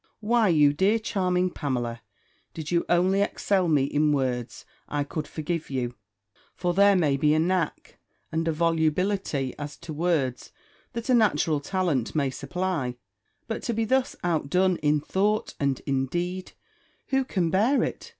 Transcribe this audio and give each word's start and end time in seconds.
Why, 0.19 0.47
you 0.47 0.73
dear 0.73 0.97
charming 0.97 1.51
Pamela, 1.51 2.01
did 2.55 2.71
you 2.71 2.83
only 2.89 3.21
excel 3.21 3.67
me 3.67 3.83
in 3.83 4.11
words, 4.11 4.65
I 4.89 5.03
could 5.03 5.27
forgive 5.27 5.69
you: 5.69 5.93
for 6.55 6.73
there 6.73 6.95
may 6.95 7.17
be 7.17 7.35
a 7.35 7.39
knack, 7.39 7.99
and 8.31 8.47
a 8.47 8.51
volubility, 8.51 9.53
as 9.59 9.77
to 9.77 9.93
words, 9.93 10.51
that 10.93 11.09
a 11.09 11.13
natural 11.13 11.59
talent 11.59 12.15
may 12.15 12.31
supply; 12.31 12.95
but 13.47 13.61
to 13.61 13.75
be 13.75 13.85
thus 13.85 14.15
out 14.23 14.49
done 14.49 14.77
in 14.77 15.01
thought 15.01 15.53
and 15.59 15.79
in 15.85 16.07
deed, 16.07 16.53
who 17.09 17.23
can 17.23 17.51
bear 17.51 17.83
it? 17.83 18.09